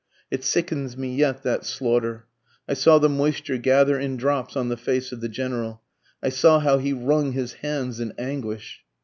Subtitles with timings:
[0.31, 2.25] It sickens me yet, that slaughter!
[2.67, 5.79] I saw the moisture gather in drops on the face of the General.
[6.23, 8.79] I saw how he wrung his hands in anguish.